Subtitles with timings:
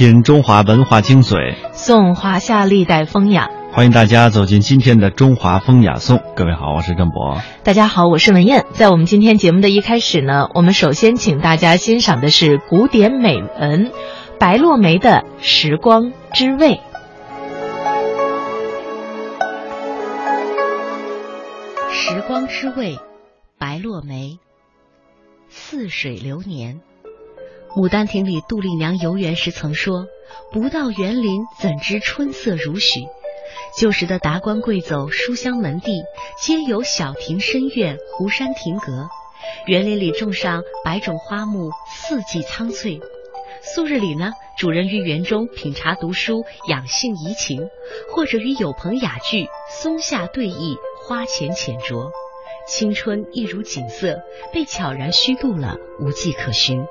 [0.00, 3.50] 品中华文化精髓，颂华夏历代风雅。
[3.70, 6.22] 欢迎大家走进今天的中华风雅颂。
[6.34, 7.36] 各位好，我是郑博。
[7.64, 8.64] 大家好，我是文艳。
[8.72, 13.92] 在我们今天节目的一开始呢，我们首先请大家欣赏的是古典美文
[14.38, 16.80] 白落梅的《时光之味》。
[21.92, 22.98] 时光之味，
[23.58, 24.38] 白落梅。
[25.50, 26.76] 似水流年。
[27.76, 30.06] 《牡丹亭》里，杜丽娘游园时曾说
[30.50, 33.00] ：“不到园林，怎知春色如许？”
[33.78, 36.02] 旧时的达官贵走、书香门第，
[36.40, 39.08] 皆有小庭深院、湖山亭阁。
[39.66, 43.00] 园林里种上百种花木，四季苍翠。
[43.62, 47.60] 素日里呢，主人于园中品茶读书，养性怡情；
[48.12, 52.10] 或者与友朋雅聚，松下对弈，花前浅酌。
[52.66, 54.18] 青春一如锦色，
[54.52, 56.84] 被悄然虚度了，无迹可寻。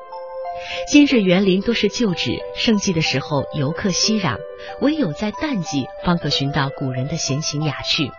[0.92, 4.38] 今日园林多是旧址，盛季的时候游客熙攘，
[4.82, 8.12] 唯有在淡季方可寻到古人的闲情雅趣。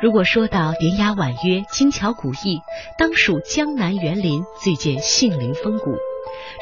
[0.00, 2.60] 如果说到典雅婉约、精巧古意，
[2.98, 5.96] 当属江南园林最见杏林风骨。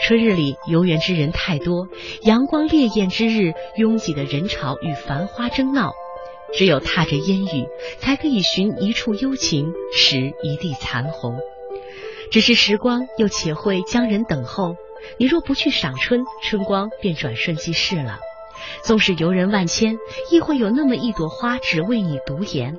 [0.04, 1.88] 春日里游园之人太多，
[2.22, 5.92] 阳光烈焰之日，拥挤的人潮与繁花争闹，
[6.54, 7.66] 只有踏着烟雨，
[7.98, 11.38] 才可以寻一处幽情，拾一地残红。
[12.30, 14.76] 只是时光又且会将人等候。
[15.18, 18.18] 你若不去赏春，春光便转瞬即逝了。
[18.84, 19.98] 纵使游人万千，
[20.30, 22.76] 亦会有那么一朵花只为你独颜。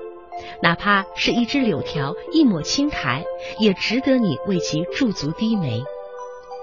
[0.61, 3.23] 哪怕是一枝柳条、一抹青苔，
[3.59, 5.83] 也值得你为其驻足低眉。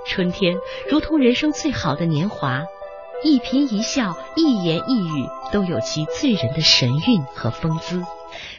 [0.06, 0.56] 春天
[0.90, 2.64] 如同人生最好的年华，
[3.22, 8.02] 一颦一笑、一言一语，都有其醉人的神韵和风姿。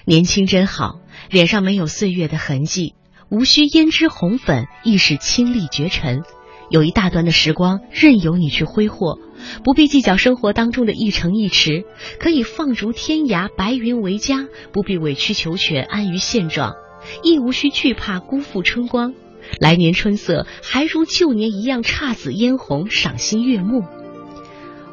[0.05, 2.93] 年轻真好，脸上没有岁月的痕迹，
[3.29, 6.23] 无需胭脂红粉，亦是清丽绝尘。
[6.71, 9.19] 有一大段的时光任由你去挥霍，
[9.61, 11.83] 不必计较生活当中的一城一池，
[12.17, 16.75] 可以放逐天涯，白云为家，不必委曲求全，安于现状，
[17.23, 19.13] 亦无需惧怕辜负春光。
[19.59, 23.83] 来年春色还如旧年一样姹紫嫣红，赏心悦目。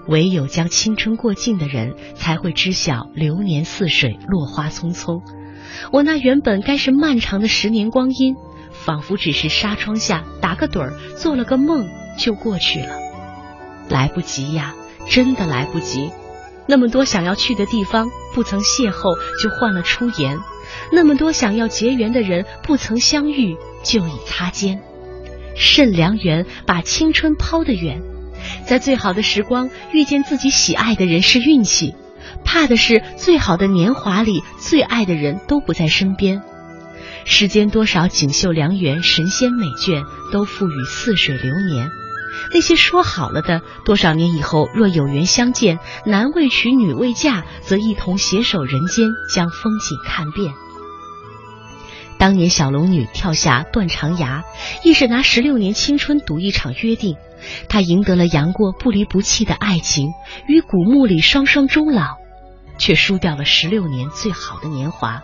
[0.09, 5.23] 唯有将青春过尽的人，才会知晓流年似水，落花匆匆。
[5.93, 8.35] 我那原本该是漫长的十年光阴。
[8.73, 12.97] 仿佛只是纱窗下打个盹儿，做了个梦就过去了，
[13.89, 14.75] 来不及呀，
[15.09, 16.11] 真的来不及。
[16.67, 20.39] 那么多想要去的地方，不曾邂逅就换了出言；
[20.93, 24.81] 那么多想要结缘的人，不曾相遇就已擦肩。
[25.57, 28.03] 甚良缘把青春抛得远，
[28.67, 31.95] 在最好的时光遇见自己喜爱的人是运气，
[32.45, 36.43] 怕的是最好的年华里最爱的人都不在身边。
[37.25, 41.91] 世间多少锦绣良缘、神仙美眷，都付与似水流年。
[42.53, 50.53] 那些说好了的，多少年以后若有缘相见，男未娶，女未嫁，则一同携手人间，将风景看遍。
[52.19, 54.45] 当年小龙女跳下断肠崖，
[54.83, 57.17] 亦是拿十六年青春赌一场约定。
[57.69, 60.13] 她赢得了杨过不离不弃的爱情，
[60.49, 62.17] 与古墓里双双终老，
[62.79, 65.23] 却输掉了十六年最好的年华。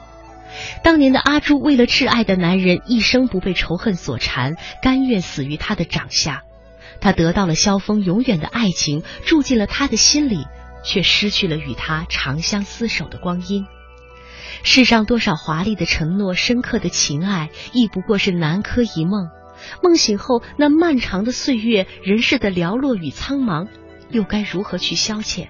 [0.82, 6.42] 当年的阿朱为了挚爱的男人，一生不被仇恨所缠，甘愿死于他的掌下。
[7.00, 10.46] 他得到了萧峰永远的爱情，住进了他的心里，
[10.84, 13.66] 却失去了与他长相厮守的光阴。
[14.62, 19.28] 世上多少华丽的承诺，深刻的情爱，亦不过是南柯一梦。
[19.82, 23.68] 梦醒后，那漫长的岁月，人世的寥落与苍茫，
[24.10, 25.48] 又该如何去消遣？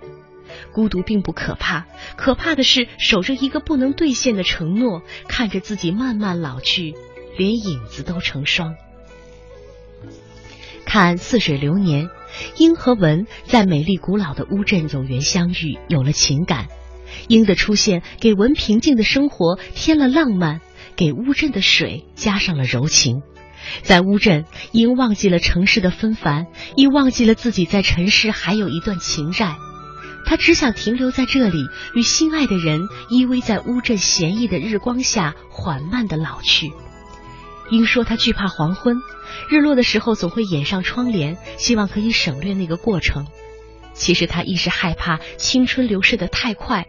[0.72, 6.94] 孤独并不可怕，可怕的是守着一个不能兑现的承诺，看着自己慢慢老去，
[7.36, 8.74] 连影子都成霜。
[10.84, 12.08] 看似水流年，
[12.56, 16.68] 英和文在美丽古老的乌镇有缘相遇，有了情感。
[17.28, 20.60] 英的出现给文平静的生活添了浪漫，
[20.94, 23.22] 给乌镇的水加上了柔情。
[23.82, 29.56] 在乌镇，英忘记了城市的纷繁，亦忘记了自己在尘世还有一段情债。
[30.24, 31.58] 他只想停留在这里，
[31.94, 32.80] 与心爱的人
[33.10, 36.72] 依偎在乌镇闲逸的日光下，缓慢的老去。
[37.70, 38.98] 鹰说他惧怕黄昏，
[39.48, 43.26] 日落的时候总会掩上窗帘，希望可以省略那个过程。
[43.92, 46.88] 其实他一时害怕青春流逝的太快，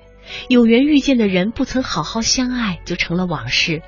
[0.50, 3.84] 有缘遇见的人不曾好好相爱，就成了往事。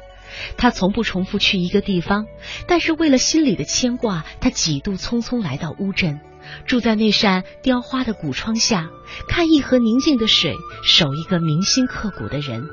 [0.56, 2.26] 他从不重复去一个地方，
[2.68, 6.20] 但是为了心里的牵挂，他几度匆匆来到乌镇。
[6.66, 8.90] 住在那扇雕花的古窗下，
[9.28, 12.68] 看一河宁静的水，守一个铭心刻骨的人。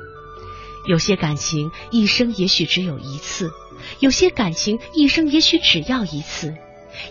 [0.87, 3.51] 有些感情一生也许只有一次，
[3.99, 6.53] 有些感情一生也许只要一次，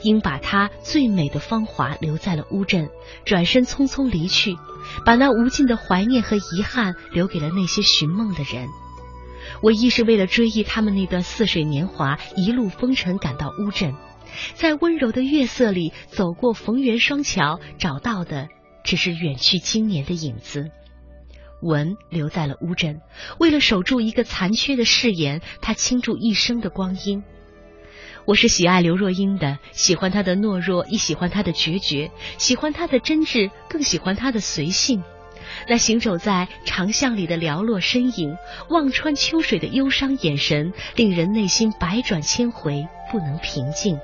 [0.03, 2.89] 应把她最美的芳华留在了乌镇，
[3.25, 4.57] 转身匆匆离去，
[5.05, 8.69] 把那无尽的怀念和遗憾留给了那些寻梦的人。
[9.63, 13.95] 我亦是为了追忆他们那段似水年华，一路风尘赶到乌镇，
[14.55, 18.49] 在温柔的月色里走过逢源双桥，找到的
[18.85, 20.71] 只是远去经年的影子。
[21.63, 23.01] 文留在了乌镇，
[23.39, 27.23] 为了守住一个残缺的誓言，他倾注一生的光阴。
[28.27, 35.03] 我是喜爱刘若英的，喜欢她的懦弱，亦喜欢她的决绝，喜欢她的真挚，更喜欢她的随性。
[35.69, 38.37] 那行走在长巷里的寥落身影，
[38.69, 43.99] 望穿秋水的忧伤眼神，令人内心百转千回，不能平静。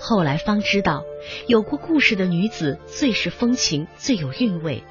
[0.00, 1.04] 后来方知道，
[1.46, 4.82] 有过故事的女子最是风情，最有韵味。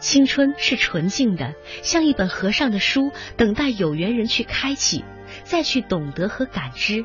[0.00, 5.04] 青春是纯净的，像一本合上的书，等待有缘人去开启，
[5.42, 7.04] 再去懂得和感知。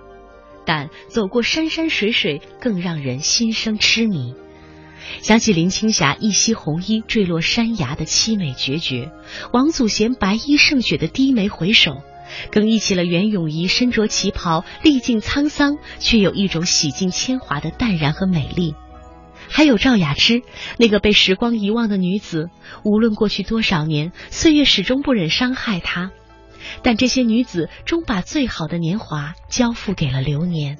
[0.65, 4.35] 但走过山山水水，更让人心生痴迷。
[5.21, 9.11] 想起林青霞一袭红衣坠落山崖的凄美决绝，
[9.51, 12.01] 王祖贤白衣胜雪的低眉回首，
[12.51, 18.75] 更忆起了袁咏仪身着旗袍历尽沧桑，却有一种洗尽铅华的淡然和美丽。
[19.51, 20.43] 还有赵雅芝，
[20.77, 22.49] 那个被时光遗忘的女子，
[22.83, 26.11] 无论过去多少年，岁月始终不忍伤害她。
[26.83, 30.77] 但这些女子终把最好的年华交付给了流年。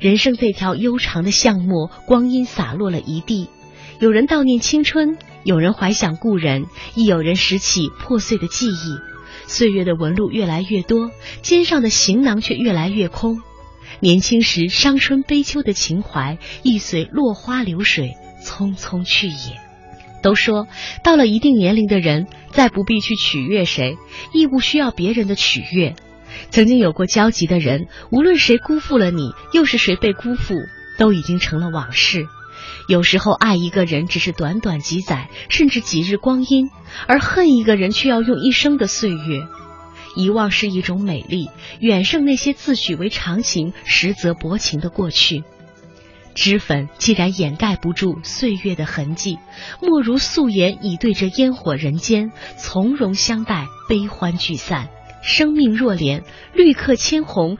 [0.00, 3.50] 人生这条悠长的巷陌，光阴洒落了一地。
[3.98, 6.64] 有人悼念青春，有人怀想故人，
[6.94, 8.98] 亦有人拾起破碎的记忆。
[9.46, 11.10] 岁月的纹路越来越多，
[11.42, 13.42] 肩上的行囊却越来越空。
[14.00, 19.60] 年轻时伤春悲秋的情怀，亦随落花流水匆匆去也。
[20.22, 20.66] 都说，
[21.04, 23.98] 到了一定年龄的人，再不必去取悦谁，
[24.32, 25.94] 亦不需要别人的取悦。
[26.50, 30.54] 曾经有过交集的人，无论谁辜负了你，又是谁被辜负，
[30.98, 32.26] 都已经成了往事。
[32.88, 36.70] 有时候爱一个人只是短短几载，甚至几日光阴，
[37.06, 39.42] 而恨一个人却要用一生的岁月。
[40.16, 45.44] 遗忘是一种美丽，远胜那些自诩为长情，实则薄情的过去。
[46.34, 49.38] 脂粉既然掩盖不住岁月的痕迹，
[49.80, 54.88] 莫如素颜以对着烟火人间，从容相待，悲欢聚散。
[55.22, 56.24] 生命若莲，
[56.54, 57.58] 绿客千红。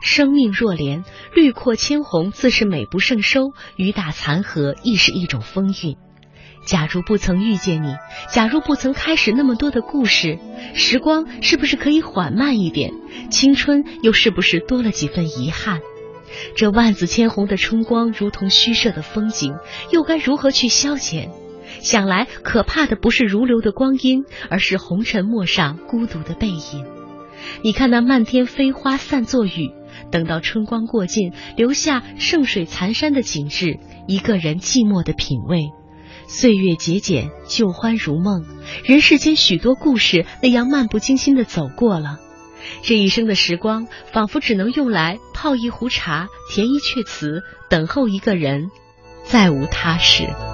[0.00, 1.02] 生命若莲，
[1.34, 3.52] 绿阔千红，自是美不胜收。
[3.76, 5.96] 雨打残荷，亦是一种风韵。
[6.66, 7.96] 假如不曾遇见你，
[8.30, 10.38] 假如不曾开始那么多的故事，
[10.74, 12.92] 时光是不是可以缓慢一点？
[13.30, 15.80] 青春又是不是多了几分遗憾？
[16.54, 19.54] 这万紫千红的春光，如同虚设的风景，
[19.90, 21.30] 又该如何去消遣？
[21.80, 26.86] 想来，可怕的不是如流的光阴，而是红尘陌上孤独的背影。
[27.62, 29.70] 你看那漫天飞花散作雨，
[30.10, 35.70] 等到春光过尽，留下盛水残山的景致，一个人寂寞的品味。
[36.26, 38.44] 岁月节俭，旧欢如梦，
[38.84, 42.18] 人世间许多故事那样漫不经心的走过了。
[42.82, 48.70] 这一生的时光，仿佛只能用来泡一壶茶，填一阙词，等候一个人，
[49.24, 50.53] 再无他事。